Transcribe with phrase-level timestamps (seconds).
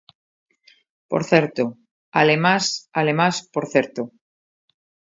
[1.09, 1.63] Por certo,
[2.21, 2.65] alemás;
[2.99, 4.01] alemás, por certo.